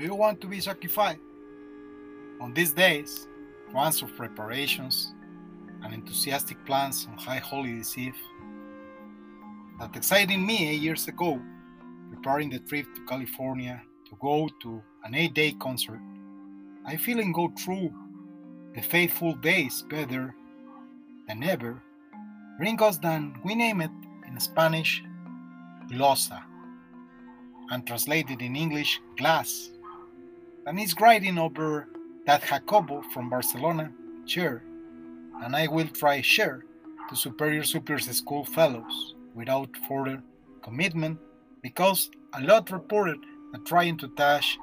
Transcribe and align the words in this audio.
Do 0.00 0.06
you 0.06 0.14
want 0.14 0.40
to 0.40 0.46
be 0.46 0.60
sacrificed? 0.60 1.20
On 2.40 2.54
these 2.54 2.72
days, 2.72 3.28
months 3.70 4.00
of 4.00 4.16
preparations 4.16 5.12
and 5.82 5.92
enthusiastic 5.92 6.64
plans 6.64 7.06
on 7.06 7.18
High 7.18 7.36
Holidays 7.36 7.98
Eve, 7.98 8.16
that 9.78 9.94
excited 9.94 10.38
me 10.38 10.70
eight 10.70 10.80
years 10.80 11.06
ago, 11.06 11.38
preparing 12.08 12.48
the 12.48 12.60
trip 12.60 12.86
to 12.94 13.04
California 13.04 13.82
to 14.08 14.16
go 14.22 14.48
to 14.62 14.80
an 15.04 15.14
eight 15.14 15.34
day 15.34 15.52
concert, 15.60 16.00
I 16.86 16.96
feel 16.96 17.20
and 17.20 17.34
go 17.34 17.52
through 17.62 17.92
the 18.74 18.80
faithful 18.80 19.34
days 19.34 19.84
better 19.90 20.34
than 21.28 21.42
ever, 21.42 21.82
bring 22.56 22.82
us 22.82 22.96
than 22.96 23.38
we 23.44 23.54
name 23.54 23.82
it 23.82 23.90
in 24.26 24.40
Spanish, 24.40 25.04
glosa, 25.90 26.42
and 27.70 27.86
translated 27.86 28.40
in 28.40 28.56
English, 28.56 28.98
glass, 29.18 29.68
and 30.66 30.78
is 30.78 30.94
writing 31.00 31.38
over 31.38 31.88
that 32.26 32.42
Jacobo 32.44 33.02
from 33.12 33.30
Barcelona, 33.30 33.90
share, 34.26 34.62
and 35.42 35.56
I 35.56 35.66
will 35.66 35.88
try 35.88 36.20
share 36.20 36.64
to 37.08 37.16
Superior 37.16 37.64
Superiors 37.64 38.10
School 38.16 38.44
Fellows 38.44 39.14
without 39.34 39.70
further 39.88 40.22
commitment 40.62 41.18
because 41.62 42.10
a 42.34 42.42
lot 42.42 42.70
reported 42.70 43.18
that 43.52 43.64
trying 43.64 43.96
to 43.98 44.08
touch 44.08 44.58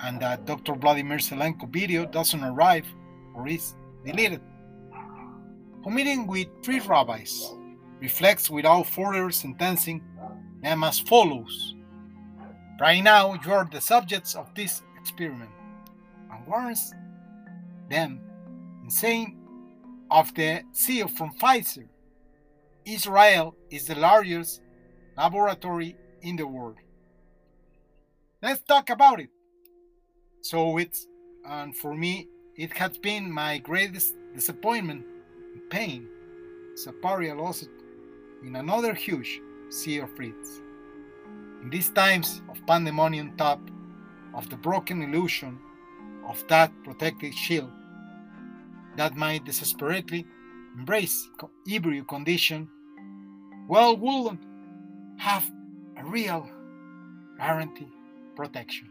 and 0.00 0.20
that 0.20 0.44
Dr. 0.44 0.74
Vladimir 0.74 1.18
Zelenko 1.18 1.68
video 1.72 2.04
doesn't 2.04 2.42
arrive 2.44 2.86
or 3.34 3.48
is 3.48 3.74
deleted. 4.04 4.40
Committing 5.82 6.26
with 6.26 6.48
three 6.62 6.80
rabbis 6.80 7.54
reflects 8.00 8.50
without 8.50 8.86
further 8.86 9.30
sentencing 9.30 10.02
them 10.62 10.84
as 10.84 10.98
follows. 10.98 11.74
Right 12.80 13.02
now, 13.02 13.34
you 13.44 13.52
are 13.52 13.68
the 13.70 13.80
subjects 13.80 14.34
of 14.34 14.54
this 14.54 14.82
experiment 15.08 15.50
and 16.30 16.46
warns 16.46 16.92
them 17.88 18.20
in 18.82 18.90
saying 18.90 19.38
of 20.10 20.34
the 20.34 20.62
CEO 20.74 21.08
from 21.08 21.32
Pfizer 21.38 21.88
Israel 22.84 23.54
is 23.70 23.86
the 23.86 23.94
largest 23.94 24.60
laboratory 25.16 25.96
in 26.22 26.36
the 26.36 26.46
world. 26.46 26.76
Let's 28.42 28.62
talk 28.62 28.90
about 28.90 29.20
it. 29.20 29.30
So 30.42 30.78
it's, 30.78 31.06
and 31.46 31.76
for 31.76 31.94
me, 31.94 32.28
it 32.56 32.72
has 32.74 32.96
been 32.98 33.30
my 33.30 33.58
greatest 33.58 34.14
disappointment 34.34 35.04
and 35.54 35.70
pain. 35.70 36.08
Saparia 36.74 37.36
lost 37.36 37.68
in 38.42 38.56
another 38.56 38.94
huge 38.94 39.40
sea 39.68 39.98
of 39.98 40.18
reeds. 40.18 40.62
In 41.62 41.70
these 41.70 41.90
times 41.90 42.40
of 42.48 42.64
pandemonium 42.66 43.36
top 43.36 43.60
of 44.34 44.48
the 44.50 44.56
broken 44.56 45.02
illusion 45.02 45.58
of 46.28 46.44
that 46.48 46.70
protective 46.84 47.34
shield 47.34 47.70
that 48.96 49.16
might 49.16 49.44
desperately 49.44 50.26
embrace 50.76 51.28
Hebrew 51.66 52.04
condition 52.04 52.68
well, 53.68 53.98
wouldn't 53.98 54.40
have 55.18 55.44
a 55.98 56.04
real 56.06 56.48
guarantee 57.36 57.92
protection. 58.34 58.88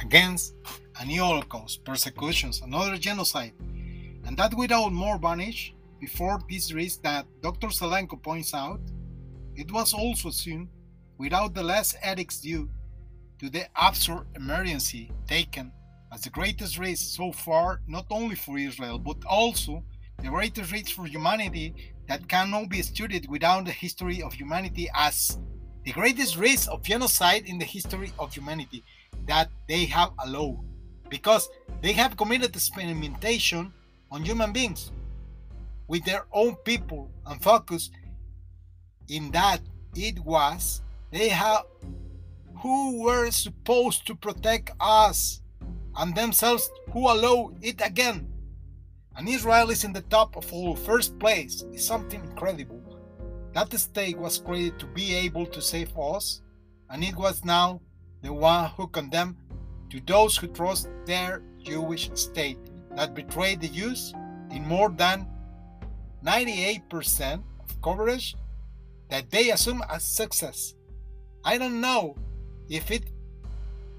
Against 0.00 0.54
a 0.98 1.04
new 1.04 1.20
Holocaust, 1.20 1.84
persecutions, 1.84 2.62
another 2.62 2.96
genocide, 2.96 3.52
that 4.38 4.54
without 4.54 4.92
more 4.92 5.18
varnish, 5.18 5.74
before 5.98 6.38
this 6.48 6.72
risk 6.72 7.02
that 7.02 7.26
Dr. 7.42 7.66
Zelenko 7.66 8.22
points 8.22 8.54
out, 8.54 8.80
it 9.56 9.70
was 9.72 9.92
also 9.92 10.28
assumed, 10.28 10.68
without 11.18 11.54
the 11.54 11.62
less 11.62 11.96
ethics 12.02 12.38
due 12.38 12.70
to 13.40 13.50
the 13.50 13.64
absurd 13.74 14.26
emergency 14.36 15.10
taken 15.26 15.72
as 16.12 16.20
the 16.22 16.30
greatest 16.30 16.78
risk 16.78 17.16
so 17.16 17.32
far, 17.32 17.80
not 17.88 18.06
only 18.10 18.36
for 18.36 18.56
Israel, 18.56 19.00
but 19.00 19.16
also 19.28 19.82
the 20.22 20.28
greatest 20.28 20.70
risk 20.70 20.92
for 20.94 21.04
humanity 21.04 21.74
that 22.06 22.28
cannot 22.28 22.68
be 22.68 22.80
studied 22.82 23.28
without 23.28 23.64
the 23.64 23.72
history 23.72 24.22
of 24.22 24.32
humanity 24.32 24.88
as 24.94 25.36
the 25.84 25.90
greatest 25.90 26.36
risk 26.36 26.70
of 26.70 26.84
genocide 26.84 27.42
in 27.46 27.58
the 27.58 27.64
history 27.64 28.12
of 28.20 28.32
humanity 28.32 28.84
that 29.26 29.50
they 29.68 29.84
have 29.84 30.12
allowed 30.24 30.64
because 31.08 31.48
they 31.82 31.92
have 31.92 32.16
committed 32.16 32.54
experimentation 32.54 33.72
on 34.10 34.22
human 34.22 34.52
beings 34.52 34.92
with 35.86 36.04
their 36.04 36.26
own 36.32 36.54
people 36.56 37.10
and 37.26 37.42
focus 37.42 37.90
in 39.08 39.30
that 39.32 39.60
it 39.94 40.18
was 40.20 40.82
they 41.10 41.28
have 41.28 41.64
who 42.60 43.02
were 43.02 43.30
supposed 43.30 44.06
to 44.06 44.14
protect 44.14 44.70
us 44.80 45.40
and 45.96 46.14
themselves 46.14 46.70
who 46.92 47.00
allow 47.00 47.52
it 47.60 47.80
again. 47.84 48.28
And 49.16 49.28
Israel 49.28 49.70
is 49.70 49.84
in 49.84 49.92
the 49.92 50.02
top 50.02 50.36
of 50.36 50.52
all 50.52 50.76
first 50.76 51.18
place 51.18 51.64
is 51.72 51.84
something 51.86 52.22
incredible. 52.22 52.82
That 53.52 53.72
state 53.72 54.18
was 54.18 54.38
created 54.38 54.78
to 54.78 54.86
be 54.86 55.14
able 55.14 55.46
to 55.46 55.60
save 55.60 55.96
us, 55.98 56.42
and 56.90 57.02
it 57.02 57.16
was 57.16 57.44
now 57.44 57.80
the 58.22 58.32
one 58.32 58.70
who 58.76 58.86
condemned 58.88 59.36
to 59.90 60.00
those 60.06 60.36
who 60.36 60.48
trust 60.48 60.88
their 61.06 61.42
Jewish 61.62 62.10
state 62.14 62.58
that 62.98 63.14
betrayed 63.14 63.60
the 63.60 63.68
Jews 63.68 64.12
in 64.50 64.66
more 64.66 64.90
than 64.90 65.24
98% 66.24 67.44
of 67.60 67.80
coverage 67.80 68.34
that 69.08 69.30
they 69.30 69.52
assume 69.52 69.84
as 69.88 70.02
success. 70.02 70.74
I 71.44 71.58
don't 71.58 71.80
know 71.80 72.16
if 72.68 72.90
it 72.90 73.04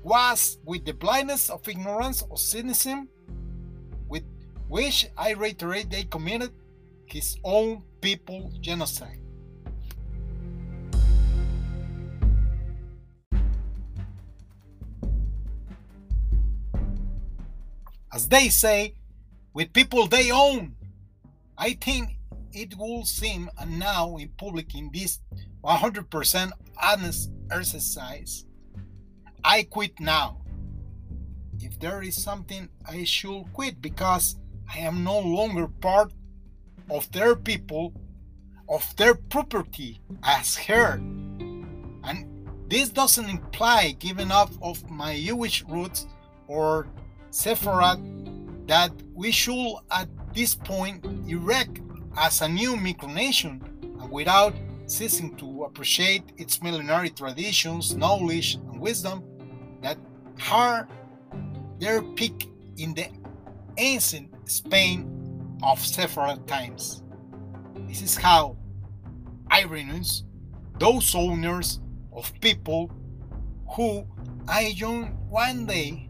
was 0.04 0.58
with 0.66 0.84
the 0.84 0.94
blindness 0.94 1.50
of 1.50 1.66
ignorance 1.66 2.26
or 2.30 2.38
cynicism 2.38 3.08
with 4.10 4.24
which 4.68 5.08
I 5.18 5.32
reiterate 5.32 5.90
they 5.90 6.04
committed 6.04 6.52
his 7.06 7.38
own 7.46 7.84
people 8.02 8.52
genocide. 8.60 9.22
As 18.20 18.28
they 18.28 18.50
say, 18.50 18.96
with 19.54 19.72
people 19.72 20.06
they 20.06 20.30
own. 20.30 20.76
I 21.58 21.72
think 21.72 22.18
it 22.52 22.78
will 22.78 23.06
seem 23.06 23.50
and 23.58 23.80
now 23.80 24.18
in 24.18 24.28
public 24.38 24.76
in 24.76 24.90
this 24.94 25.22
100% 25.64 26.52
honest 26.84 27.32
exercise 27.50 28.46
I 29.42 29.64
quit 29.64 30.02
now. 30.02 30.42
If 31.62 31.80
there 31.80 32.02
is 32.02 32.22
something 32.22 32.68
I 32.86 33.06
should 33.06 33.46
quit 33.54 33.82
because 33.82 34.36
I 34.68 34.80
am 34.80 35.06
no 35.06 35.20
longer 35.20 35.70
part 35.70 36.12
of 36.90 37.10
their 37.14 37.38
people, 37.38 37.94
of 38.68 38.84
their 38.98 39.16
property 39.16 40.02
as 40.24 40.58
her. 40.58 40.96
And 42.04 42.28
this 42.68 42.90
doesn't 42.90 43.30
imply 43.30 43.96
giving 43.98 44.30
up 44.30 44.52
of 44.62 44.78
my 44.92 45.16
Jewish 45.18 45.64
roots 45.64 46.06
or 46.48 46.90
Sepharad 47.32 48.68
that 48.68 48.92
we 49.14 49.32
should 49.32 49.76
at 49.92 50.08
this 50.34 50.56
point 50.56 51.06
erect 51.28 51.82
as 52.18 52.42
a 52.42 52.48
new 52.48 52.76
micronation 52.76 53.62
and 53.84 54.12
without 54.12 54.54
ceasing 54.86 55.36
to 55.38 55.64
appreciate 55.64 56.24
its 56.38 56.62
millenary 56.62 57.10
traditions, 57.10 57.96
knowledge, 57.96 58.56
and 58.56 58.80
wisdom 58.80 59.24
that 59.82 59.98
had 60.38 60.84
their 61.80 62.02
peak 62.02 62.50
in 62.78 62.94
the 62.94 63.08
ancient 63.78 64.30
Spain 64.50 65.58
of 65.64 65.80
several 65.80 66.38
times. 66.38 67.04
This 67.88 68.02
is 68.02 68.18
how 68.18 68.58
I 69.50 69.64
renounce 69.64 70.24
those 70.80 71.14
owners 71.16 71.80
of 72.14 72.32
people 72.42 72.92
who 73.76 74.06
I 74.48 74.74
joined 74.76 75.16
one 75.30 75.66
day 75.66 76.09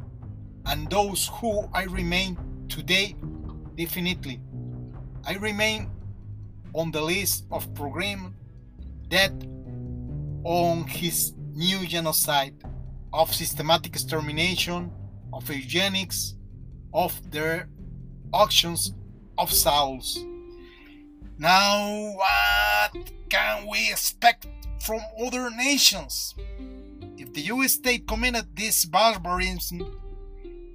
and 0.66 0.90
those 0.90 1.30
who 1.34 1.70
I 1.74 1.84
remain 1.84 2.38
today 2.68 3.16
definitely. 3.78 4.42
I 5.26 5.36
remain 5.36 5.90
on 6.74 6.92
the 6.92 7.02
list 7.02 7.46
of 7.52 7.74
program 7.74 8.36
that 9.10 9.32
on 10.44 10.86
his 10.88 11.34
new 11.54 11.86
genocide 11.86 12.56
of 13.12 13.34
systematic 13.34 13.94
extermination, 13.94 14.92
of 15.34 15.50
eugenics, 15.50 16.36
of 16.94 17.14
their 17.32 17.70
auctions 18.34 18.94
of 19.38 19.52
souls. 19.52 20.20
Now, 21.38 22.14
what 22.16 23.12
can 23.30 23.68
we 23.68 23.90
expect 23.90 24.48
from 24.82 25.02
other 25.26 25.50
nations? 25.50 26.36
If 27.18 27.34
the 27.34 27.42
US 27.54 27.74
state 27.74 28.08
committed 28.08 28.56
this 28.56 28.86
barbarism, 28.86 29.99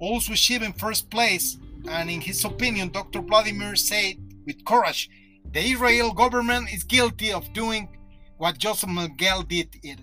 also 0.05 0.33
achieving 0.33 0.73
first 0.73 1.09
place, 1.09 1.57
and 1.89 2.09
in 2.09 2.21
his 2.21 2.43
opinion, 2.45 2.89
Dr. 2.89 3.21
Vladimir 3.21 3.75
said 3.75 4.15
with 4.45 4.63
courage. 4.65 5.09
The 5.51 5.61
Israel 5.61 6.13
government 6.13 6.73
is 6.73 6.83
guilty 6.83 7.31
of 7.31 7.51
doing 7.53 7.89
what 8.37 8.57
Joseph 8.57 8.89
Mengele 8.89 9.47
did 9.47 9.69
it. 9.83 9.99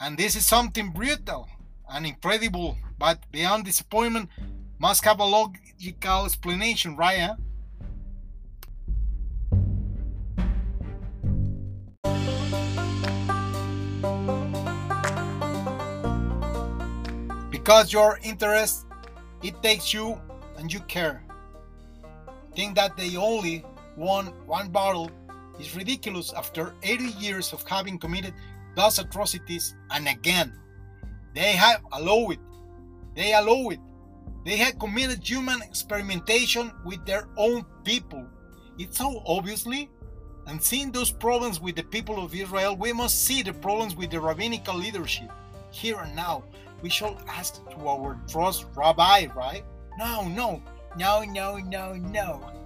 And 0.00 0.16
this 0.18 0.36
is 0.36 0.46
something 0.46 0.90
brutal 0.90 1.48
and 1.88 2.06
incredible, 2.06 2.76
but 2.98 3.18
beyond 3.32 3.64
disappointment, 3.64 4.28
must 4.78 5.04
have 5.04 5.20
a 5.20 5.24
logical 5.24 6.24
explanation, 6.24 6.96
right? 6.96 7.18
Eh? 7.18 7.34
Because 17.68 17.92
your 17.92 18.18
interest, 18.22 18.86
it 19.42 19.62
takes 19.62 19.92
you 19.92 20.18
and 20.56 20.72
you 20.72 20.80
care. 20.88 21.22
Think 22.56 22.76
that 22.76 22.96
they 22.96 23.14
only 23.16 23.62
won 23.94 24.28
one 24.46 24.70
battle 24.70 25.10
is 25.60 25.76
ridiculous 25.76 26.32
after 26.32 26.74
80 26.82 27.04
years 27.20 27.52
of 27.52 27.62
having 27.68 27.98
committed 27.98 28.32
those 28.74 28.98
atrocities 28.98 29.74
and 29.90 30.08
again 30.08 30.58
they 31.34 31.52
have 31.52 31.82
allowed 31.92 32.30
it. 32.30 32.38
They 33.14 33.34
allow 33.34 33.68
it. 33.68 33.80
They 34.46 34.56
have 34.56 34.78
committed 34.78 35.22
human 35.22 35.60
experimentation 35.60 36.72
with 36.86 37.04
their 37.04 37.28
own 37.36 37.66
people. 37.84 38.26
It's 38.78 38.96
so 38.96 39.22
obviously 39.26 39.90
and 40.46 40.62
seeing 40.62 40.90
those 40.90 41.10
problems 41.10 41.60
with 41.60 41.76
the 41.76 41.82
people 41.82 42.24
of 42.24 42.34
israel 42.34 42.74
we 42.78 42.94
must 42.94 43.26
see 43.26 43.42
the 43.42 43.52
problems 43.52 43.94
with 43.94 44.10
the 44.10 44.18
rabbinical 44.18 44.74
leadership 44.74 45.30
here 45.70 45.98
and 45.98 46.16
now 46.16 46.42
we 46.82 46.88
should 46.88 47.16
ask 47.28 47.62
to 47.70 47.88
our 47.88 48.18
trust 48.28 48.66
rabbi 48.74 49.26
right 49.34 49.64
no 49.98 50.28
no 50.28 50.62
no 50.96 51.22
no 51.24 51.56
no 51.56 51.94
no 51.94 52.58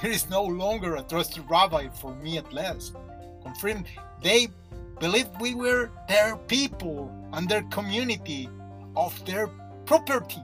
there 0.00 0.10
is 0.10 0.28
no 0.28 0.42
longer 0.42 0.96
a 0.96 1.02
trusted 1.02 1.44
rabbi 1.48 1.88
for 1.88 2.14
me 2.16 2.38
at 2.38 2.52
least. 2.52 2.94
Confirmed, 3.42 3.86
they 4.22 4.48
believed 5.00 5.40
we 5.40 5.54
were 5.54 5.90
their 6.08 6.36
people 6.36 7.10
and 7.32 7.48
their 7.48 7.62
community 7.64 8.48
of 8.94 9.12
their 9.24 9.48
property. 9.86 10.42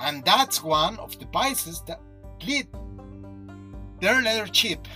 And 0.00 0.24
that's 0.24 0.62
one 0.62 0.98
of 0.98 1.18
the 1.18 1.26
vices 1.26 1.82
that 1.86 2.00
lead 2.46 2.68
their 4.00 4.22
leadership 4.22 4.86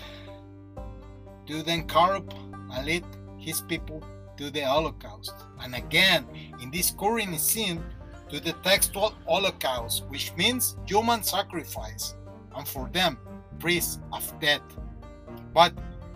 to 1.47 1.63
then 1.63 1.89
corrupt 1.89 2.35
and 2.73 2.87
lead 2.87 3.05
his 3.37 3.63
people 3.63 4.03
to 4.43 4.51
the 4.51 4.63
Holocaust. 4.63 5.35
And 5.61 5.75
again, 5.75 6.27
in 6.61 6.71
this 6.71 6.91
current 6.91 7.39
scene, 7.39 7.83
to 8.29 8.41
the 8.41 8.53
textual 8.65 9.15
Holocaust, 9.29 10.05
which 10.09 10.33
means 10.37 10.77
human 10.87 11.23
sacrifice 11.23 12.15
and 12.57 12.67
for 12.67 12.89
them 12.93 13.19
priests 13.61 14.01
of 14.13 14.25
death. 14.41 14.63
But 15.55 15.73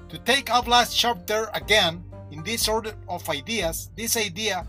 to 0.08 0.18
take 0.18 0.50
up 0.50 0.66
last 0.66 0.96
chapter 0.96 1.48
again 1.54 2.02
in 2.32 2.42
this 2.42 2.68
order 2.68 2.94
of 3.08 3.28
ideas, 3.28 3.90
this 3.96 4.16
idea 4.16 4.66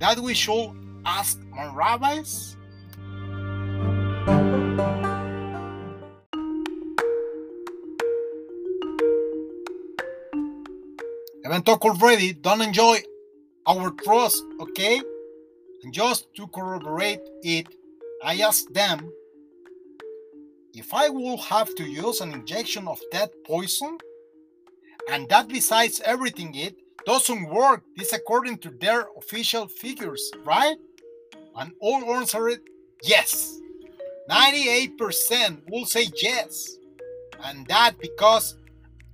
that 0.00 0.18
we 0.18 0.34
should 0.34 0.72
ask 1.06 1.40
our 1.56 1.74
rabbis. 1.74 2.56
Haven't 11.52 11.66
talked 11.66 11.84
already, 11.84 12.32
don't 12.32 12.62
enjoy 12.62 13.02
our 13.66 13.90
trust, 13.90 14.42
okay? 14.58 15.02
And 15.82 15.92
just 15.92 16.34
to 16.36 16.46
corroborate 16.46 17.20
it, 17.42 17.66
I 18.24 18.40
asked 18.40 18.72
them 18.72 19.12
if 20.72 20.94
I 20.94 21.10
will 21.10 21.36
have 21.36 21.74
to 21.74 21.84
use 21.84 22.22
an 22.22 22.32
injection 22.32 22.88
of 22.88 22.98
that 23.12 23.32
poison, 23.44 23.98
and 25.10 25.28
that 25.28 25.48
besides 25.48 26.00
everything 26.06 26.54
it 26.54 26.74
doesn't 27.04 27.50
work, 27.50 27.82
this 27.98 28.14
according 28.14 28.56
to 28.60 28.70
their 28.70 29.08
official 29.18 29.68
figures, 29.68 30.32
right? 30.46 30.78
And 31.56 31.72
all 31.80 32.14
answered 32.14 32.60
yes. 33.02 33.60
98% 34.30 35.68
will 35.70 35.84
say 35.84 36.06
yes. 36.16 36.78
And 37.44 37.66
that 37.66 37.98
because 37.98 38.56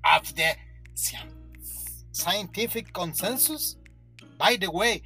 of 0.04 0.32
the 0.36 0.54
scientific 0.94 1.37
consensus? 2.92 3.76
By 4.38 4.56
the 4.56 4.70
way, 4.70 5.02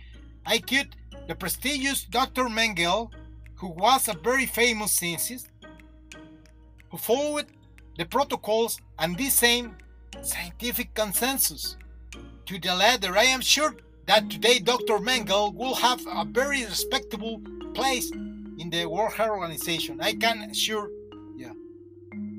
I 0.46 0.58
quote 0.58 0.96
the 1.28 1.34
prestigious 1.34 2.04
Dr. 2.04 2.44
Mengele, 2.44 3.10
who 3.54 3.68
was 3.68 4.08
a 4.08 4.14
very 4.14 4.46
famous 4.46 4.98
scientist, 4.98 5.48
who 6.90 6.98
followed 6.98 7.46
the 7.96 8.04
protocols 8.04 8.80
and 8.98 9.16
the 9.16 9.30
same 9.30 9.76
scientific 10.22 10.94
consensus. 10.94 11.76
To 12.46 12.58
the 12.58 12.74
letter, 12.74 13.16
I 13.16 13.24
am 13.24 13.40
sure 13.40 13.74
that 14.06 14.28
today 14.28 14.58
Dr. 14.58 14.98
Mengele 14.98 15.54
will 15.54 15.74
have 15.74 16.00
a 16.06 16.24
very 16.24 16.64
respectable 16.64 17.40
place 17.72 18.10
in 18.10 18.68
the 18.70 18.86
World 18.86 19.12
Health 19.12 19.30
Organization. 19.30 20.00
I 20.00 20.14
can 20.14 20.50
assure 20.50 20.90
you. 21.36 21.56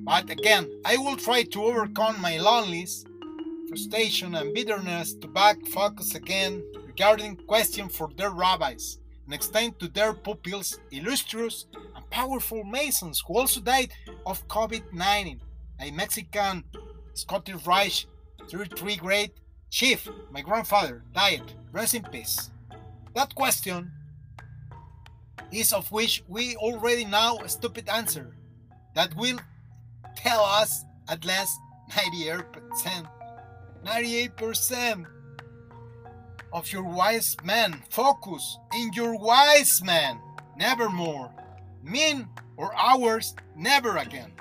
But 0.03 0.29
again, 0.29 0.69
I 0.85 0.97
will 0.97 1.15
try 1.15 1.43
to 1.43 1.63
overcome 1.63 2.21
my 2.21 2.37
loneliness, 2.37 3.05
frustration, 3.73 4.35
and 4.35 4.53
bitterness 4.53 5.15
to 5.15 5.27
back 5.27 5.57
focus 5.65 6.13
again 6.13 6.61
regarding 6.85 7.35
question 7.35 7.89
for 7.89 8.07
their 8.15 8.29
rabbis 8.29 8.99
and 9.25 9.33
extend 9.33 9.79
to 9.79 9.87
their 9.87 10.13
pupils 10.13 10.79
illustrious 10.91 11.65
and 11.95 12.07
powerful 12.11 12.63
Masons 12.63 13.23
who 13.25 13.35
also 13.35 13.59
died 13.61 13.91
of 14.27 14.47
COVID 14.47 14.93
19. 14.93 15.41
A 15.79 15.89
Mexican 15.89 16.63
Scottish 17.15 17.65
Rite 17.65 18.05
33 18.47 18.95
grade 18.97 19.31
chief, 19.71 20.07
my 20.29 20.41
grandfather, 20.41 21.03
died. 21.11 21.51
Rest 21.71 21.95
in 21.95 22.03
peace. 22.03 22.51
That 23.15 23.33
question 23.33 23.91
is 25.51 25.73
of 25.73 25.91
which 25.91 26.23
we 26.27 26.55
already 26.57 27.05
know 27.05 27.39
a 27.43 27.49
stupid 27.49 27.89
answer 27.89 28.37
that 28.93 29.15
will 29.15 29.39
tell 30.15 30.41
us 30.41 30.85
at 31.09 31.25
least 31.25 31.57
98%. 31.89 33.07
98% 33.83 35.05
of 36.51 36.71
your 36.71 36.83
wise 36.83 37.35
men. 37.43 37.81
Focus 37.89 38.57
in 38.75 38.91
your 38.93 39.17
wise 39.17 39.81
men, 39.83 40.19
nevermore. 40.57 41.31
Min 41.83 42.27
or 42.57 42.73
ours, 42.75 43.35
never 43.55 43.97
again. 43.97 44.31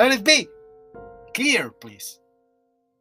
let 0.00 0.12
it 0.12 0.24
be 0.24 0.48
clear, 1.34 1.70
please. 1.70 2.20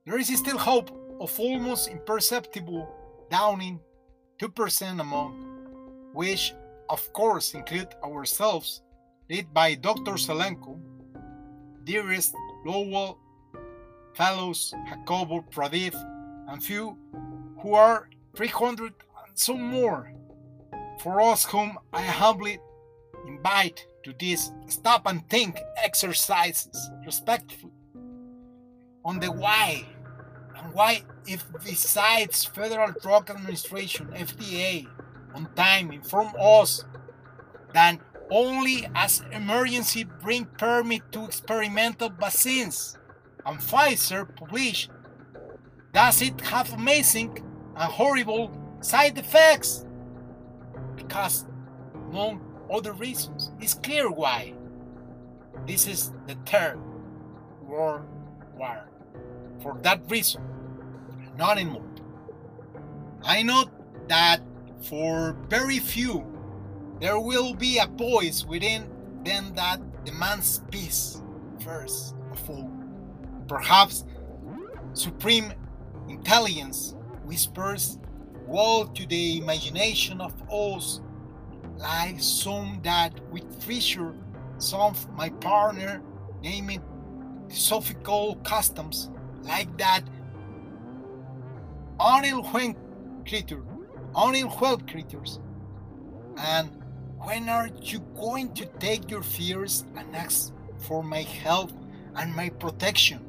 There 0.05 0.19
is 0.19 0.27
still 0.38 0.57
hope 0.57 0.91
of 1.21 1.39
almost 1.39 1.88
imperceptible 1.88 2.89
downing 3.31 3.79
2% 4.41 5.00
among 5.00 5.48
which 6.13 6.53
of 6.89 7.11
course 7.13 7.53
include 7.53 7.93
ourselves, 8.03 8.81
led 9.29 9.53
by 9.53 9.75
Dr. 9.75 10.13
Zelenko, 10.13 10.79
Dearest, 11.83 12.33
Lowell, 12.65 13.19
Fellows, 14.15 14.73
Jacobo, 14.87 15.45
Pradeep, 15.51 15.95
and 16.49 16.63
few 16.63 16.97
who 17.61 17.73
are 17.73 18.09
300 18.35 18.93
and 19.27 19.37
some 19.37 19.61
more. 19.61 20.11
For 21.01 21.21
us 21.21 21.45
whom 21.45 21.77
I 21.93 22.01
humbly 22.01 22.59
invite 23.27 23.85
to 24.03 24.13
these 24.19 24.51
stop 24.67 25.03
and 25.05 25.27
think 25.29 25.59
exercises 25.77 26.89
respectfully 27.05 27.71
on 29.05 29.19
the 29.19 29.31
why 29.31 29.85
and 30.57 30.73
why 30.73 31.03
if 31.25 31.45
besides 31.63 32.45
Federal 32.45 32.91
Drug 33.01 33.29
Administration, 33.29 34.07
FDA, 34.07 34.87
on 35.33 35.48
time 35.55 35.91
inform 35.91 36.29
us 36.39 36.86
that 37.74 38.00
only 38.31 38.88
as 38.95 39.24
emergency 39.31 40.03
bring 40.03 40.45
permit 40.45 41.12
to 41.12 41.25
experimental 41.25 42.09
vaccines 42.09 42.98
and 43.45 43.59
Pfizer 43.59 44.36
published 44.36 44.91
does 45.93 46.21
it 46.21 46.39
have 46.41 46.71
amazing 46.74 47.43
and 47.75 47.91
horrible 47.91 48.51
side 48.81 49.17
effects? 49.17 49.86
Because 50.95 51.48
among 51.95 52.41
other 52.71 52.93
reasons 52.93 53.51
it's 53.59 53.74
clear 53.74 54.12
why. 54.12 54.53
This 55.65 55.88
is 55.88 56.12
the 56.27 56.36
third 56.45 56.79
world 57.63 58.05
war. 58.55 58.88
For 59.62 59.77
that 59.81 60.01
reason 60.09 60.43
not 61.39 61.57
anymore. 61.57 61.86
I 63.24 63.41
know 63.41 63.65
that 64.09 64.41
for 64.81 65.36
very 65.50 65.79
few, 65.79 66.25
there 67.00 67.19
will 67.19 67.53
be 67.53 67.79
a 67.79 67.88
voice 67.88 68.45
within 68.45 68.89
them 69.24 69.53
that 69.55 69.79
demands 70.05 70.62
peace 70.71 71.21
first 71.63 72.15
of 72.31 72.50
all. 72.50 72.71
Perhaps 73.48 74.05
supreme 74.93 75.53
intelligence 76.07 76.95
whispers 77.25 78.00
woe 78.48 78.86
to 78.95 79.05
the 79.07 79.38
imagination 79.38 80.19
of 80.21 80.33
us, 80.51 81.01
like 81.77 82.19
some 82.19 82.79
that 82.83 83.13
with 83.31 83.43
Fisher, 83.63 84.15
some 84.57 84.95
my 85.15 85.29
partner, 85.29 86.01
naming 86.41 86.81
philosophical 87.48 88.36
customs, 88.43 89.09
like 89.43 89.75
that 89.77 90.01
unil 92.00 92.43
creature, 93.27 93.63
unil 94.13 94.87
creatures. 94.89 95.39
And 96.37 96.69
when 97.17 97.49
are 97.49 97.69
you 97.81 97.99
going 98.15 98.53
to 98.53 98.65
take 98.65 99.11
your 99.11 99.23
fears 99.23 99.83
and 99.95 100.15
ask 100.15 100.53
for 100.77 101.03
my 101.03 101.21
help 101.21 101.71
and 102.15 102.33
my 102.35 102.49
protection? 102.49 103.25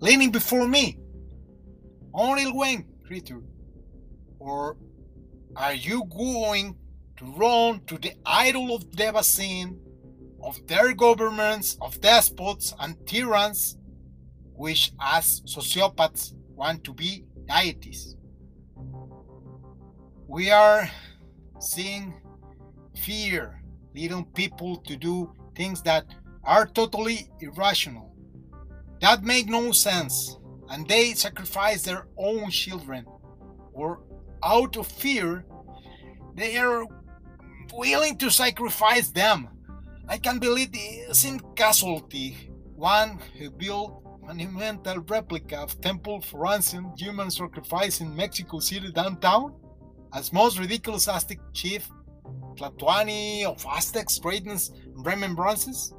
Leaning 0.00 0.30
before 0.30 0.68
me, 0.68 0.98
only 2.12 2.50
Wayne 2.52 2.84
creature, 3.06 3.40
or 4.38 4.76
are 5.56 5.74
you 5.74 6.04
going 6.04 6.76
to 7.16 7.24
run 7.24 7.80
to 7.86 7.98
the 7.98 8.12
idol 8.24 8.74
of 8.74 8.90
Devacin 8.90 9.78
of 10.44 10.66
their 10.66 10.92
governments, 10.94 11.76
of 11.80 12.00
despots 12.00 12.74
and 12.78 12.94
tyrants, 13.06 13.76
which 14.54 14.92
as 15.00 15.40
sociopaths 15.46 16.34
want 16.54 16.84
to 16.84 16.92
be 16.92 17.24
deities. 17.46 18.16
We 20.28 20.50
are 20.50 20.90
seeing 21.60 22.14
fear 22.96 23.62
leading 23.94 24.24
people 24.26 24.76
to 24.78 24.96
do 24.96 25.32
things 25.54 25.80
that 25.82 26.04
are 26.44 26.66
totally 26.66 27.30
irrational, 27.40 28.14
that 29.00 29.22
make 29.22 29.48
no 29.48 29.72
sense, 29.72 30.36
and 30.68 30.86
they 30.88 31.14
sacrifice 31.14 31.82
their 31.82 32.06
own 32.18 32.50
children, 32.50 33.06
or 33.72 34.02
out 34.42 34.76
of 34.76 34.86
fear, 34.86 35.46
they 36.34 36.56
are 36.58 36.84
willing 37.76 38.16
to 38.18 38.30
sacrifice 38.30 39.08
them. 39.08 39.48
I 40.08 40.18
can 40.18 40.38
believe 40.38 40.72
the 40.72 41.14
same 41.14 41.40
casualty, 41.56 42.50
one 42.76 43.18
who 43.38 43.50
built 43.50 44.02
monumental 44.22 44.98
replica 45.00 45.58
of 45.58 45.80
Temple 45.80 46.20
for 46.20 46.46
ancient 46.46 46.98
human 46.98 47.30
sacrifice 47.30 48.00
in 48.00 48.14
Mexico 48.14 48.58
City 48.58 48.90
downtown, 48.92 49.54
as 50.14 50.32
most 50.32 50.58
ridiculous 50.58 51.08
Aztec 51.08 51.38
chief 51.52 51.88
Tlatoani 52.56 53.44
of 53.44 53.64
Aztecs 53.66 54.18
greatness 54.18 54.70
and 54.70 55.04
remembrances, 55.04 55.92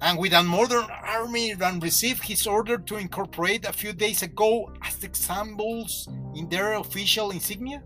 and 0.00 0.18
with 0.18 0.32
a 0.32 0.42
modern 0.42 0.86
army 0.90 1.50
and 1.50 1.82
received 1.82 2.22
his 2.22 2.46
order 2.46 2.78
to 2.78 2.96
incorporate 2.96 3.66
a 3.66 3.72
few 3.72 3.92
days 3.92 4.22
ago 4.22 4.72
Aztec 4.82 5.14
symbols 5.14 6.08
in 6.34 6.48
their 6.48 6.74
official 6.74 7.30
insignia? 7.30 7.82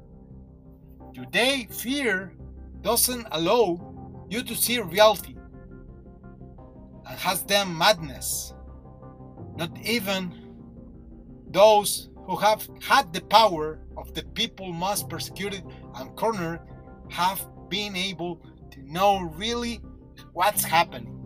Today, 1.12 1.66
fear 1.70 2.34
doesn't 2.84 3.26
allow 3.32 4.26
you 4.28 4.42
to 4.42 4.54
see 4.54 4.78
reality 4.78 5.34
and 7.08 7.18
has 7.18 7.42
them 7.44 7.76
madness. 7.76 8.52
Not 9.56 9.76
even 9.82 10.34
those 11.50 12.10
who 12.26 12.36
have 12.36 12.68
had 12.82 13.12
the 13.12 13.22
power 13.22 13.80
of 13.96 14.12
the 14.12 14.22
people 14.34 14.72
most 14.72 15.08
persecuted 15.08 15.64
and 15.96 16.14
cornered 16.14 16.60
have 17.08 17.46
been 17.70 17.96
able 17.96 18.40
to 18.70 18.92
know 18.92 19.20
really 19.34 19.80
what's 20.34 20.64
happening. 20.64 21.23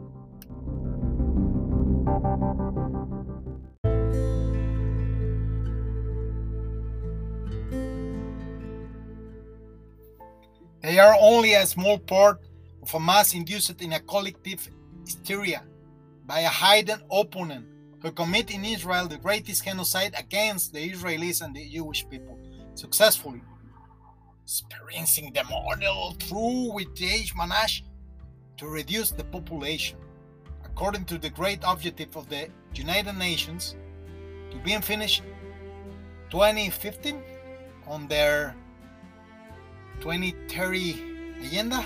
They 10.99 11.05
are 11.05 11.17
only 11.21 11.55
a 11.55 11.65
small 11.65 11.97
part 11.97 12.41
of 12.83 12.93
a 12.93 12.99
mass 12.99 13.33
induced 13.33 13.81
in 13.81 13.93
a 13.93 14.01
collective 14.01 14.69
hysteria 15.05 15.63
by 16.27 16.41
a 16.41 16.49
hidden 16.49 17.01
opponent 17.09 17.67
who 18.03 18.11
committed 18.11 18.57
in 18.57 18.65
Israel 18.65 19.07
the 19.07 19.17
greatest 19.17 19.65
genocide 19.65 20.13
against 20.19 20.73
the 20.73 20.91
Israelis 20.91 21.41
and 21.41 21.55
the 21.55 21.71
Jewish 21.71 22.05
people 22.09 22.37
successfully, 22.75 23.43
experiencing 24.43 25.33
the 25.33 25.45
model 25.45 26.17
through 26.19 26.73
with 26.73 26.93
J.H. 26.97 27.33
Manash 27.37 27.83
to 28.57 28.67
reduce 28.67 29.13
the 29.13 29.23
population, 29.23 29.99
according 30.65 31.05
to 31.05 31.17
the 31.17 31.31
great 31.31 31.61
objective 31.63 32.17
of 32.17 32.29
the 32.29 32.49
United 32.75 33.13
Nations, 33.13 33.77
to 34.51 34.57
be 34.65 34.77
finished 34.79 35.23
2015 36.31 37.23
on 37.87 38.09
their 38.09 38.57
2030 40.01 41.45
agenda 41.45 41.85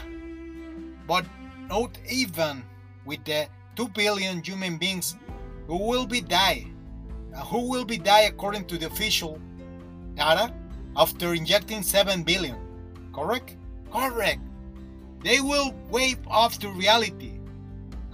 but 1.07 1.25
not 1.69 1.99
even 2.09 2.63
with 3.05 3.25
the 3.25 3.47
2 3.77 3.89
billion 3.89 4.43
human 4.43 4.77
beings 4.79 5.17
who 5.67 5.79
will 5.79 6.07
be 6.07 6.21
die, 6.21 6.67
uh, 7.35 7.41
who 7.45 7.69
will 7.71 7.85
be 7.85 7.99
die 7.99 8.23
according 8.23 8.65
to 8.67 8.79
the 8.79 8.87
official 8.87 9.41
data 10.15 10.53
after 10.97 11.35
injecting 11.35 11.83
7 11.83 12.23
billion. 12.23 12.57
Correct? 13.13 13.57
Correct. 13.91 14.41
They 15.23 15.41
will 15.41 15.75
wave 15.91 16.19
off 16.27 16.59
to 16.61 16.69
reality 16.71 17.39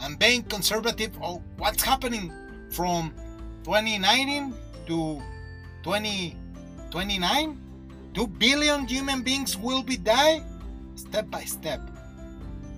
and 0.00 0.18
being 0.18 0.42
conservative 0.42 1.16
of 1.22 1.42
what's 1.56 1.82
happening 1.82 2.32
from 2.70 3.12
2019 3.64 4.54
to 4.86 5.20
2029. 5.82 7.67
2 8.18 8.26
billion 8.26 8.84
human 8.84 9.22
beings 9.22 9.56
will 9.56 9.80
be 9.80 9.96
die 9.96 10.42
step 10.96 11.30
by 11.30 11.44
step. 11.44 11.80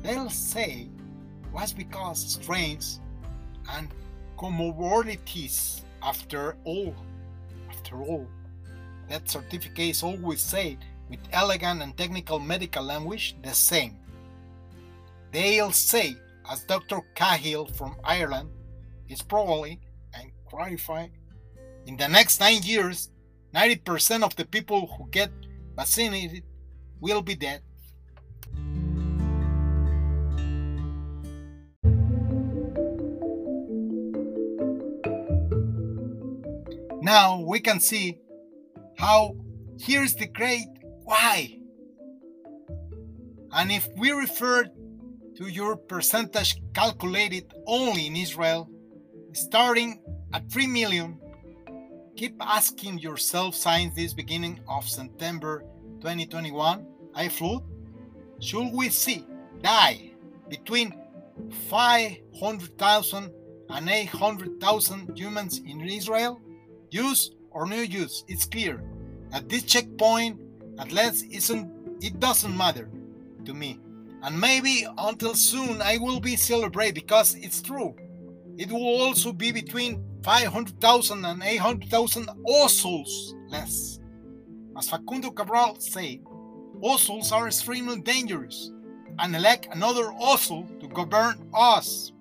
They'll 0.02 0.28
say 0.28 0.90
was 1.50 1.72
because 1.72 2.32
strains 2.34 3.00
and 3.70 3.88
comorbidities 4.36 5.80
after 6.02 6.56
all 6.64 6.94
after 7.70 8.02
all 8.02 8.26
that 9.08 9.30
certificates 9.30 10.02
always 10.02 10.42
say 10.42 10.76
with 11.08 11.20
elegant 11.32 11.80
and 11.80 11.96
technical 11.96 12.38
medical 12.38 12.84
language 12.84 13.34
the 13.42 13.52
same 13.52 13.96
they'll 15.32 15.72
say 15.72 16.14
as 16.50 16.64
dr 16.64 17.00
cahill 17.14 17.66
from 17.66 17.96
ireland 18.04 18.48
is 19.08 19.20
probably 19.20 19.80
and 20.14 20.30
clarify 20.48 21.06
in 21.86 21.96
the 21.96 22.08
next 22.08 22.40
nine 22.40 22.62
years 22.62 23.10
90% 23.54 24.22
of 24.22 24.36
the 24.36 24.44
people 24.44 24.86
who 24.86 25.08
get 25.10 25.30
vaccinated 25.76 26.44
will 27.00 27.22
be 27.22 27.34
dead 27.34 27.62
Now 37.02 37.40
we 37.40 37.60
can 37.60 37.80
see 37.80 38.18
how 38.98 39.34
here's 39.80 40.14
the 40.14 40.26
great 40.26 40.68
why. 41.02 41.58
And 43.52 43.72
if 43.72 43.88
we 43.96 44.12
refer 44.12 44.64
to 45.36 45.48
your 45.48 45.76
percentage 45.76 46.60
calculated 46.74 47.52
only 47.66 48.06
in 48.06 48.16
Israel, 48.16 48.70
starting 49.32 50.02
at 50.32 50.52
3 50.52 50.66
million, 50.66 51.18
keep 52.20 52.36
asking 52.42 52.98
yourself 52.98 53.54
since 53.54 53.94
this 53.94 54.12
beginning 54.12 54.60
of 54.68 54.86
September 54.86 55.64
2021, 56.02 56.86
I 57.14 57.30
flood, 57.30 57.62
should 58.40 58.74
we 58.74 58.90
see 58.90 59.24
die 59.62 60.10
between 60.50 60.92
500,000 61.70 63.32
and 63.70 63.88
800,000 63.88 65.16
humans 65.16 65.62
in 65.64 65.80
Israel? 65.80 66.38
use 66.90 67.30
or 67.52 67.64
no 67.64 67.80
use, 67.80 68.22
it's 68.28 68.44
clear. 68.44 68.84
At 69.32 69.48
this 69.48 69.62
checkpoint, 69.62 70.38
at 70.78 70.92
least 70.92 71.24
isn't 71.30 71.72
it 72.02 72.20
doesn't 72.20 72.54
matter 72.54 72.90
to 73.46 73.54
me. 73.54 73.80
And 74.22 74.38
maybe 74.38 74.86
until 74.98 75.32
soon 75.32 75.80
I 75.80 75.96
will 75.96 76.20
be 76.20 76.36
celebrate 76.36 76.92
because 76.94 77.34
it's 77.36 77.62
true. 77.62 77.96
It 78.58 78.70
will 78.70 79.00
also 79.00 79.32
be 79.32 79.52
between 79.52 80.04
500,000 80.22 81.24
and 81.24 81.42
800,000 81.42 82.28
ossels 82.46 83.34
less. 83.48 83.98
As 84.76 84.88
Facundo 84.88 85.30
Cabral 85.30 85.76
said, 85.80 86.20
ossels 86.82 87.32
are 87.32 87.46
extremely 87.46 88.00
dangerous 88.00 88.70
and 89.18 89.34
elect 89.34 89.68
another 89.72 90.12
ossel 90.12 90.66
to 90.80 90.88
govern 90.88 91.48
us. 91.54 92.12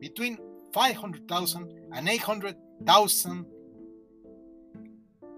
Between 0.00 0.38
500,000 0.72 1.72
and 1.92 2.08
800,000 2.08 3.46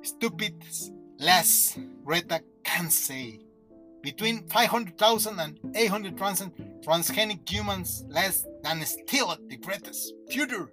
stupid 0.02 0.64
less 1.18 1.78
Greta 2.04 2.40
can 2.64 2.90
say. 2.90 3.40
between 4.06 4.46
500,000 4.46 5.40
and 5.40 5.58
800,000 5.74 6.52
transgenic 6.80 7.50
humans 7.50 8.04
less 8.08 8.46
than 8.62 8.80
still 8.86 9.36
the 9.48 9.56
greatest 9.56 10.14
future. 10.30 10.68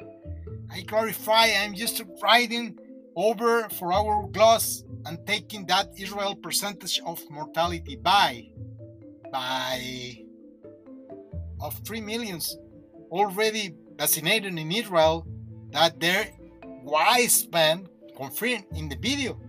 I 0.74 0.82
clarify 0.82 1.50
I'm 1.62 1.76
just 1.76 2.02
writing 2.22 2.80
over 3.16 3.70
for 3.70 3.94
our 3.94 4.28
gloss 4.28 4.84
and 5.06 5.20
taking 5.28 5.68
that 5.68 5.90
Israel 6.00 6.36
percentage 6.36 7.00
of 7.06 7.22
mortality 7.30 7.96
by 7.96 8.50
by 9.32 10.18
of 11.62 11.76
3 11.86 12.02
millions 12.02 12.58
already 13.12 13.76
vaccinated 13.98 14.58
in 14.58 14.72
Israel 14.72 15.28
that 15.72 16.00
their 16.00 16.30
wise 16.82 17.48
man 17.52 17.88
confirmed 18.18 18.66
in 18.76 18.90
the 18.90 18.96
video. 18.96 19.40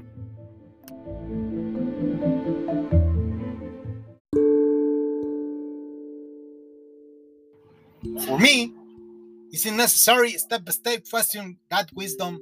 It's 9.54 9.66
necessary 9.66 10.30
step 10.30 10.64
by 10.64 10.72
step 10.72 11.08
question 11.08 11.56
that 11.70 11.88
wisdom 11.94 12.40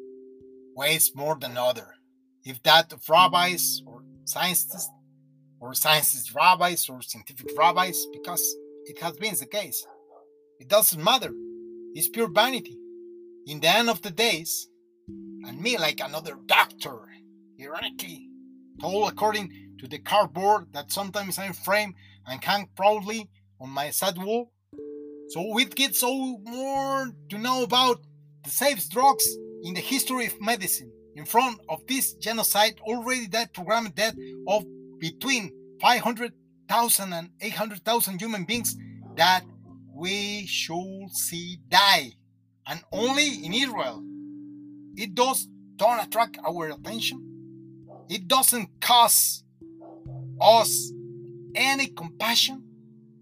weighs 0.75 1.15
more 1.15 1.37
than 1.39 1.59
other. 1.59 1.89
If 2.43 2.63
that 2.63 2.91
of 2.91 3.07
rabbis 3.07 3.83
or 3.87 4.03
scientists 4.25 4.89
or 5.61 5.75
scientist 5.75 6.35
rabbis 6.35 6.89
or 6.89 7.03
scientific 7.03 7.51
rabbis, 7.55 8.07
because 8.15 8.43
it 8.87 8.99
has 9.01 9.15
been 9.19 9.35
the 9.39 9.45
case. 9.45 9.87
It 10.59 10.69
doesn't 10.69 11.05
matter. 11.05 11.33
It's 11.93 12.09
pure 12.09 12.31
vanity. 12.31 12.79
In 13.47 13.61
the 13.61 13.69
end 13.69 13.91
of 13.91 14.01
the 14.01 14.11
days, 14.11 14.69
and 15.07 15.61
me 15.61 15.77
like 15.77 16.01
another 16.01 16.39
doctor, 16.47 16.99
ironically, 17.61 18.27
told 18.81 19.13
according 19.13 19.53
to 19.81 19.87
the 19.87 19.99
cardboard 19.99 20.73
that 20.73 20.91
sometimes 20.91 21.39
I 21.39 21.53
frame 21.53 21.95
and 22.27 22.43
hang 22.43 22.71
proudly 22.75 23.29
on 23.61 23.69
my 23.69 23.91
sad 23.91 24.17
wall. 24.17 24.52
So 25.33 25.57
it 25.57 25.75
gets 25.75 26.01
so 26.01 26.37
more 26.45 27.11
to 27.31 27.39
know 27.39 27.63
about 27.63 28.03
the 28.45 28.51
safest 28.51 28.93
drugs 28.93 29.27
in 29.63 29.73
the 29.73 29.81
history 29.81 30.27
of 30.27 30.39
medicine 30.43 30.93
in 31.17 31.25
front 31.25 31.59
of 31.71 31.81
this 31.87 32.13
genocide 32.13 32.79
already 32.83 33.29
that 33.29 33.55
programmed 33.55 33.95
death 33.95 34.15
of 34.47 34.67
between 34.99 35.51
500,000 35.81 37.13
and 37.15 37.31
800,000 37.41 38.21
human 38.21 38.45
beings 38.45 38.77
that 39.17 39.43
we 39.95 40.45
should 40.45 41.09
see 41.13 41.57
die. 41.67 42.13
And 42.67 42.83
only 42.93 43.43
in 43.43 43.55
Israel 43.55 44.03
it 44.97 45.15
does 45.15 45.49
don't 45.77 45.99
attract 45.99 46.37
our 46.47 46.69
attention. 46.69 48.05
It 48.11 48.29
doesn't 48.29 48.69
cause 48.83 49.45
us 50.43 50.93
any 51.55 51.87
compassion 51.87 52.65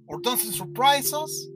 or 0.09 0.21
doesn't 0.21 0.55
surprise 0.55 1.13
us 1.13 1.47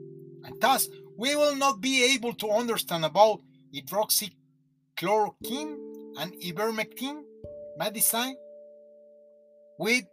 thus 0.59 0.87
we 1.17 1.35
will 1.35 1.55
not 1.55 1.81
be 1.81 2.03
able 2.13 2.33
to 2.33 2.49
understand 2.49 3.05
about 3.05 3.41
hydroxychloroquine 3.73 5.77
and 6.19 6.33
ivermectin 6.43 7.23
medicine 7.77 8.35
with 9.77 10.05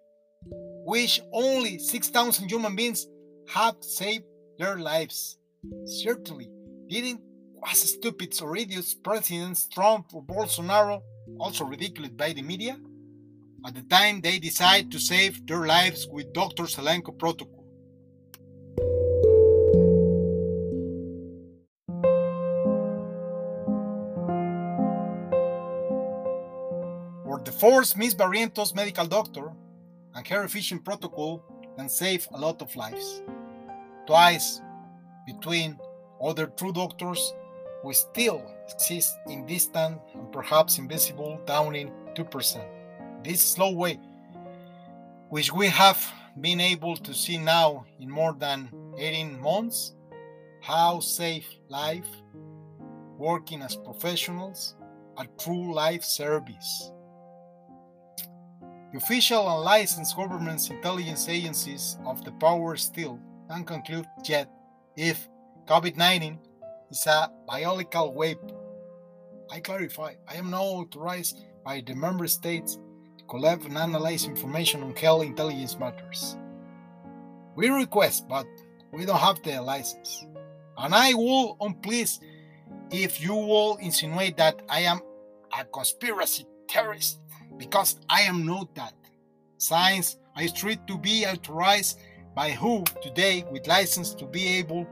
which 0.84 1.20
only 1.32 1.78
6,000 1.78 2.50
human 2.50 2.74
beings 2.74 3.06
have 3.48 3.76
saved 3.80 4.24
their 4.58 4.76
lives. 4.76 5.38
Certainly, 5.84 6.50
didn't 6.88 7.20
was 7.54 7.78
stupid 7.78 8.34
or 8.42 8.56
idiots 8.56 8.94
presidents 8.94 9.68
Trump 9.68 10.06
or 10.12 10.22
Bolsonaro, 10.22 11.02
also 11.38 11.64
ridiculed 11.64 12.16
by 12.16 12.32
the 12.32 12.42
media, 12.42 12.76
at 13.64 13.74
the 13.74 13.82
time 13.82 14.20
they 14.20 14.38
decide 14.38 14.90
to 14.90 14.98
save 14.98 15.46
their 15.46 15.66
lives 15.66 16.08
with 16.10 16.32
Dr. 16.32 16.64
Zelenko 16.64 17.16
protocol. 17.16 17.61
Force 27.62 27.96
Miss 27.96 28.12
Barrientos 28.12 28.74
medical 28.74 29.06
doctor 29.06 29.52
and 30.16 30.26
her 30.26 30.42
efficient 30.42 30.84
protocol 30.84 31.44
can 31.76 31.88
save 31.88 32.26
a 32.34 32.36
lot 32.36 32.60
of 32.60 32.74
lives. 32.74 33.22
Twice 34.04 34.60
between 35.28 35.78
other 36.20 36.48
true 36.48 36.72
doctors 36.72 37.32
who 37.80 37.92
still 37.92 38.42
exist 38.68 39.16
in 39.28 39.46
distant 39.46 40.00
and 40.12 40.32
perhaps 40.32 40.78
invisible 40.78 41.40
down 41.46 41.76
in 41.76 41.92
2%. 42.16 42.64
This 43.22 43.40
slow 43.40 43.70
way, 43.70 44.00
which 45.28 45.52
we 45.52 45.68
have 45.68 46.04
been 46.40 46.60
able 46.60 46.96
to 46.96 47.14
see 47.14 47.38
now 47.38 47.86
in 48.00 48.10
more 48.10 48.34
than 48.36 48.72
18 48.98 49.40
months, 49.40 49.94
how 50.62 50.98
safe 50.98 51.46
life, 51.68 52.10
working 53.16 53.62
as 53.62 53.76
professionals, 53.76 54.74
a 55.16 55.28
true 55.38 55.72
life 55.72 56.02
service. 56.02 56.90
The 58.92 58.98
official 58.98 59.48
and 59.48 59.64
licensed 59.64 60.16
government's 60.16 60.68
intelligence 60.68 61.26
agencies 61.26 61.96
of 62.04 62.22
the 62.26 62.32
power 62.32 62.76
still 62.76 63.18
can 63.48 63.64
conclude 63.64 64.06
yet 64.24 64.50
if 64.96 65.28
COVID 65.66 65.96
19 65.96 66.38
is 66.90 67.06
a 67.06 67.30
biological 67.48 68.12
weapon. 68.12 68.52
I 69.50 69.60
clarify, 69.60 70.14
I 70.28 70.34
am 70.34 70.50
not 70.50 70.60
authorized 70.60 71.42
by 71.64 71.82
the 71.86 71.94
member 71.94 72.26
states 72.26 72.78
to 73.16 73.24
collect 73.24 73.64
and 73.64 73.78
analyze 73.78 74.26
information 74.26 74.82
on 74.82 74.94
health 74.94 75.24
intelligence 75.24 75.78
matters. 75.78 76.36
We 77.56 77.70
request, 77.70 78.28
but 78.28 78.46
we 78.92 79.06
don't 79.06 79.18
have 79.18 79.42
the 79.42 79.62
license. 79.62 80.26
And 80.76 80.94
I 80.94 81.14
will 81.14 81.56
um, 81.62 81.68
unpleased 81.68 82.22
if 82.90 83.22
you 83.22 83.34
will 83.34 83.76
insinuate 83.76 84.36
that 84.36 84.60
I 84.68 84.80
am 84.80 85.00
a 85.58 85.64
conspiracy 85.64 86.44
terrorist 86.68 87.20
because 87.62 87.96
I 88.08 88.22
am 88.22 88.44
not 88.44 88.74
that. 88.74 88.94
Science 89.56 90.16
I 90.34 90.46
strive 90.46 90.84
to 90.86 90.98
be 90.98 91.24
authorized 91.24 92.00
by 92.34 92.50
who 92.50 92.82
today 93.00 93.44
with 93.52 93.68
license 93.68 94.14
to 94.14 94.26
be 94.26 94.48
able 94.58 94.84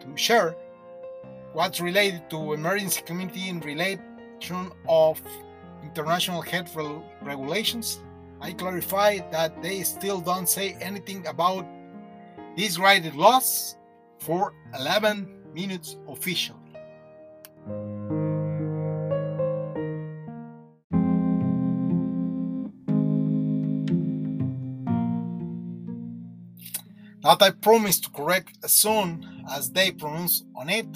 to 0.00 0.16
share 0.16 0.56
what's 1.52 1.80
related 1.80 2.30
to 2.30 2.54
emergency 2.54 3.02
community 3.02 3.48
in 3.50 3.60
relation 3.60 4.72
of 4.88 5.20
international 5.82 6.40
health 6.40 6.74
regulations. 7.20 8.00
I 8.40 8.52
clarify 8.52 9.18
that 9.30 9.62
they 9.62 9.82
still 9.82 10.20
don't 10.20 10.48
say 10.48 10.76
anything 10.80 11.26
about 11.26 11.66
these 12.56 12.78
graded 12.78 13.14
laws 13.14 13.76
for 14.18 14.54
11 14.78 15.52
minutes 15.52 15.96
officially. 16.08 16.65
That 27.26 27.42
I 27.42 27.50
promise 27.50 27.98
to 28.00 28.10
correct 28.10 28.56
as 28.62 28.70
soon 28.70 29.44
as 29.50 29.72
they 29.72 29.90
pronounce 29.90 30.44
on 30.54 30.68
it. 30.68 30.86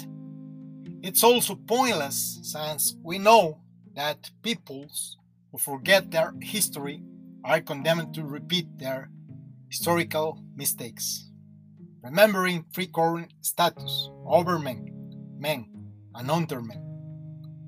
It's 1.03 1.25
also 1.25 1.55
pointless 1.55 2.39
since 2.41 2.95
we 3.03 3.17
know 3.17 3.59
that 3.95 4.31
peoples 4.41 5.17
who 5.51 5.57
forget 5.57 6.09
their 6.09 6.33
history 6.41 7.03
are 7.43 7.59
condemned 7.59 8.13
to 8.13 8.23
repeat 8.23 8.65
their 8.77 9.09
historical 9.67 10.41
mistakes. 10.55 11.29
Remembering 12.01 12.63
free 12.71 12.87
current 12.87 13.33
status 13.41 14.09
over 14.25 14.57
men, 14.57 14.87
and 15.43 16.31
under 16.31 16.61
men. 16.61 16.81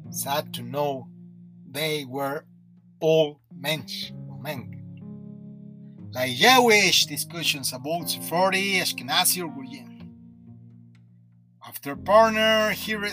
Sad 0.09 0.53
to 0.53 0.61
know 0.61 1.09
they 1.69 2.05
were 2.05 2.45
all 3.01 3.41
mensch, 3.53 4.11
men. 4.39 4.72
Like 6.13 6.35
Jewish 6.35 7.07
discussions 7.07 7.73
about 7.73 8.07
Sephardi, 8.07 8.79
Ashkenazi, 8.79 9.41
or 9.43 9.49
Goyim. 9.49 10.13
After 11.67 11.95
partner 11.95 12.69
here 12.69 13.09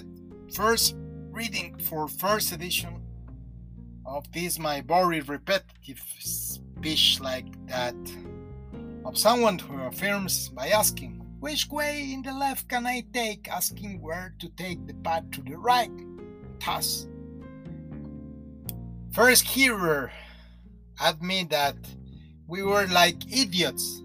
first 0.52 0.96
reading 1.30 1.78
for 1.78 2.08
first 2.08 2.52
edition 2.52 3.00
of 4.04 4.30
this 4.32 4.58
my 4.58 4.82
very 4.82 5.22
repetitive 5.22 6.02
speech 6.18 7.20
like 7.22 7.46
that 7.68 7.96
of 9.06 9.16
someone 9.16 9.58
who 9.58 9.80
affirms 9.84 10.50
by 10.50 10.68
asking 10.68 11.24
which 11.40 11.70
way 11.70 12.12
in 12.12 12.20
the 12.20 12.34
left 12.34 12.68
can 12.68 12.86
I 12.86 13.02
take, 13.14 13.48
asking 13.48 14.02
where 14.02 14.34
to 14.40 14.48
take 14.58 14.86
the 14.86 14.92
path 14.92 15.30
to 15.30 15.40
the 15.40 15.56
right. 15.56 15.90
Thus, 16.62 17.08
first 19.10 19.44
hearer 19.44 20.12
admit 21.00 21.48
that 21.48 21.76
we 22.50 22.64
were 22.64 22.86
like 22.88 23.32
idiots 23.32 24.02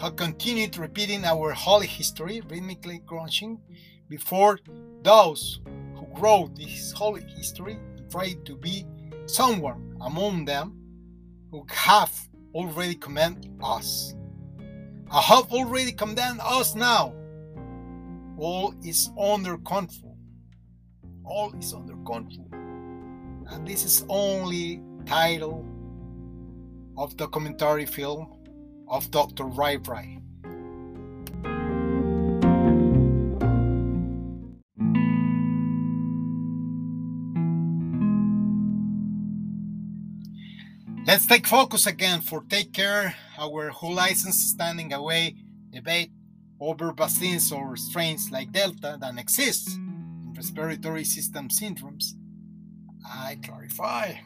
who 0.00 0.10
continued 0.12 0.78
repeating 0.78 1.26
our 1.26 1.52
holy 1.52 1.86
history, 1.86 2.40
rhythmically 2.48 3.00
crunching, 3.06 3.60
before 4.08 4.58
those 5.02 5.60
who 5.94 6.06
wrote 6.18 6.56
this 6.56 6.90
holy 6.92 7.22
history 7.36 7.78
tried 8.10 8.46
to 8.46 8.56
be 8.56 8.86
someone 9.26 9.94
among 10.00 10.46
them 10.46 10.74
who 11.50 11.66
have 11.68 12.10
already 12.54 12.94
commanded 12.94 13.52
us. 13.62 14.14
I 15.10 15.20
have 15.20 15.52
already 15.52 15.92
condemned 15.92 16.40
us 16.42 16.74
now. 16.74 17.14
All 18.38 18.74
is 18.82 19.10
under 19.20 19.58
control. 19.58 20.16
All 21.24 21.52
is 21.58 21.74
under 21.74 21.96
control. 22.06 22.48
And 23.48 23.68
this 23.68 23.84
is 23.84 24.06
only 24.08 24.80
title 25.04 25.66
of 27.00 27.16
the 27.16 27.24
documentary 27.24 27.86
film 27.86 28.28
of 28.86 29.10
Dr. 29.10 29.44
Rai 29.44 29.78
Rai. 29.78 30.18
Let's 41.06 41.26
take 41.26 41.46
focus 41.46 41.86
again 41.86 42.20
for 42.20 42.44
take 42.44 42.74
care 42.74 43.14
our 43.38 43.70
whole 43.70 43.94
license 43.94 44.36
standing 44.36 44.92
away 44.92 45.36
debate 45.72 46.12
over 46.60 46.92
vaccines 46.92 47.50
or 47.50 47.76
strains 47.76 48.30
like 48.30 48.52
Delta 48.52 48.98
that 49.00 49.18
exist 49.18 49.68
in 49.68 50.34
respiratory 50.36 51.04
system 51.04 51.48
syndromes. 51.48 52.12
I 53.02 53.38
clarify 53.42 54.16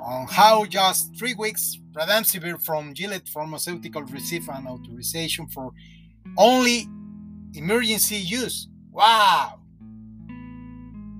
on 0.00 0.26
how 0.28 0.64
just 0.64 1.16
three 1.18 1.34
weeks 1.34 1.78
Remdesivir 1.92 2.62
from 2.62 2.92
Gilead 2.92 3.28
Pharmaceutical 3.28 4.02
received 4.02 4.48
an 4.48 4.66
authorization 4.66 5.46
for 5.48 5.72
only 6.36 6.86
emergency 7.54 8.16
use. 8.16 8.68
Wow! 8.90 9.60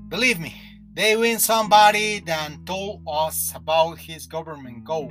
Believe 0.08 0.38
me, 0.38 0.54
they 0.92 1.16
win 1.16 1.38
somebody 1.38 2.20
then 2.20 2.64
told 2.64 3.02
us 3.06 3.52
about 3.54 3.98
his 3.98 4.26
government 4.26 4.84
goal. 4.84 5.10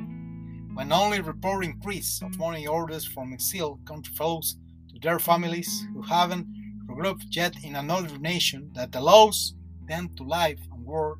When 0.73 0.91
only 0.91 1.21
report 1.21 1.65
increase 1.65 2.21
of 2.21 2.37
money 2.37 2.67
orders 2.67 3.05
from 3.05 3.33
exiled 3.33 3.85
country 3.85 4.13
folks 4.15 4.55
to 4.89 4.99
their 4.99 5.19
families 5.19 5.85
who 5.93 6.01
haven't 6.01 6.47
regrouped 6.87 7.35
yet 7.35 7.55
in 7.63 7.75
another 7.75 8.17
nation 8.17 8.71
that 8.75 8.95
allows 8.95 9.55
them 9.87 10.09
to 10.17 10.23
live 10.23 10.59
and 10.71 10.85
work 10.85 11.19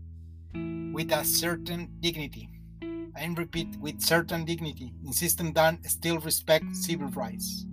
with 0.93 1.11
a 1.11 1.23
certain 1.23 1.91
dignity. 1.99 2.49
And 3.17 3.37
repeat, 3.37 3.75
with 3.79 4.01
certain 4.01 4.43
dignity, 4.43 4.93
insisting 5.05 5.53
that 5.53 5.85
still 5.85 6.19
respect 6.19 6.75
civil 6.75 7.07
rights. 7.07 7.65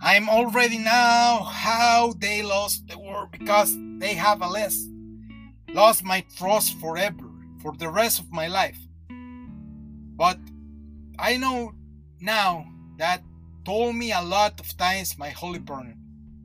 I'm 0.00 0.28
already 0.28 0.78
now 0.78 1.44
how 1.44 2.14
they 2.18 2.42
lost 2.42 2.88
the 2.88 2.98
war 2.98 3.28
because 3.30 3.76
they 3.98 4.14
have 4.14 4.42
a 4.42 4.48
list 4.48 4.88
lost 5.76 6.02
my 6.04 6.24
trust 6.36 6.78
forever, 6.80 7.30
for 7.60 7.72
the 7.76 7.88
rest 7.88 8.18
of 8.18 8.32
my 8.32 8.46
life. 8.48 8.78
But 10.16 10.38
I 11.18 11.36
know 11.36 11.74
now 12.20 12.66
that 12.96 13.22
told 13.64 13.94
me 13.94 14.12
a 14.12 14.22
lot 14.22 14.58
of 14.58 14.76
times 14.76 15.18
my 15.18 15.28
holy 15.30 15.60
partner. 15.60 15.94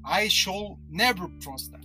I 0.04 0.28
shall 0.28 0.80
never 0.90 1.28
trust 1.40 1.72
them. 1.72 1.81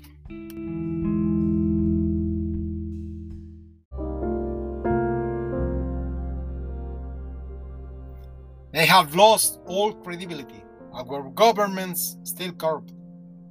They 8.76 8.84
have 8.84 9.14
lost 9.14 9.58
all 9.64 9.94
credibility. 9.94 10.62
Our 10.92 11.30
governments 11.30 12.18
still 12.24 12.52
corrupt 12.52 12.92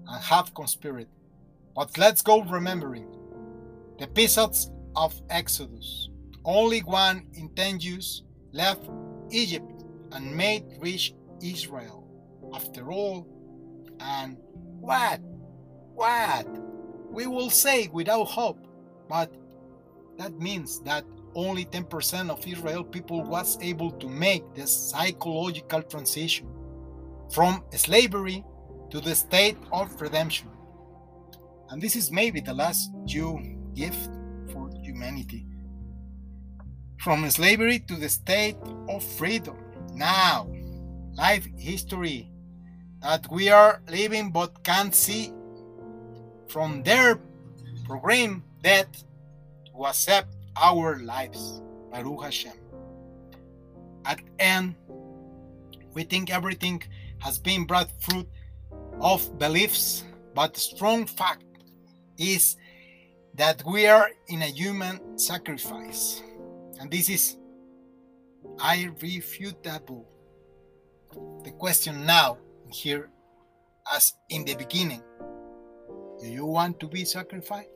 and 0.07 0.23
have 0.23 0.53
conspired. 0.53 1.07
But 1.75 1.97
let's 1.97 2.21
go 2.21 2.43
remembering 2.43 3.07
the 3.97 4.03
episodes 4.03 4.69
of 4.95 5.19
Exodus. 5.31 6.09
Only 6.45 6.81
one 6.81 7.25
in 7.33 7.49
ten 7.55 7.79
Jews 7.79 8.21
left 8.51 8.87
Egypt 9.31 9.83
and 10.11 10.37
made 10.37 10.63
rich 10.79 11.15
Israel. 11.41 12.07
After 12.53 12.91
all, 12.91 13.27
and 13.99 14.37
what? 14.79 15.21
What? 15.95 16.45
We 17.09 17.25
will 17.25 17.49
say 17.49 17.89
without 17.91 18.25
hope, 18.25 18.63
but 19.09 19.33
that 20.19 20.37
means 20.37 20.81
that 20.81 21.03
only 21.35 21.65
10% 21.65 22.29
of 22.29 22.45
Israel 22.47 22.83
people 22.83 23.21
was 23.23 23.57
able 23.61 23.91
to 23.91 24.07
make 24.07 24.43
the 24.55 24.65
psychological 24.65 25.83
transition 25.83 26.47
from 27.31 27.63
slavery 27.73 28.43
to 28.89 28.99
the 29.01 29.13
state 29.13 29.57
of 29.71 30.01
redemption. 30.01 30.49
And 31.69 31.81
this 31.81 31.95
is 31.95 32.11
maybe 32.11 32.39
the 32.39 32.53
last 32.53 32.91
Jew 33.05 33.39
gift 33.73 34.09
for 34.51 34.69
humanity. 34.81 35.45
From 36.99 37.29
slavery 37.29 37.79
to 37.79 37.95
the 37.95 38.09
state 38.09 38.57
of 38.89 39.03
freedom. 39.03 39.57
Now, 39.93 40.47
life 41.13 41.47
history 41.57 42.31
that 43.01 43.29
we 43.31 43.49
are 43.49 43.81
living 43.89 44.31
but 44.31 44.63
can't 44.63 44.95
see. 44.95 45.31
From 46.47 46.83
their 46.83 47.19
program 47.85 48.43
that 48.63 49.03
to 49.67 49.85
accept 49.85 50.34
our 50.57 50.99
lives. 50.99 51.61
Baruch 51.91 52.23
Hashem. 52.23 52.53
At 54.05 54.21
end, 54.37 54.75
we 55.93 56.03
think 56.03 56.29
everything 56.29 56.83
has 57.19 57.39
been 57.39 57.65
brought 57.65 57.89
fruit 58.01 58.27
of 58.99 59.39
beliefs, 59.39 60.03
but 60.33 60.57
strong 60.57 61.05
fact 61.05 61.43
is 62.17 62.57
that 63.35 63.63
we 63.65 63.87
are 63.87 64.09
in 64.27 64.41
a 64.41 64.45
human 64.45 65.17
sacrifice. 65.17 66.21
And 66.79 66.91
this 66.91 67.09
is 67.09 67.37
irrefutable. 68.59 70.05
The 71.43 71.51
question 71.51 72.05
now, 72.05 72.37
here, 72.69 73.09
as 73.93 74.13
in 74.29 74.43
the 74.45 74.55
beginning, 74.55 75.01
do 76.19 76.27
you 76.27 76.45
want 76.45 76.79
to 76.81 76.87
be 76.87 77.05
sacrificed? 77.05 77.74